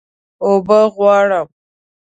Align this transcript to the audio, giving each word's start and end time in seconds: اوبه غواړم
اوبه 0.43 0.79
غواړم 0.95 1.47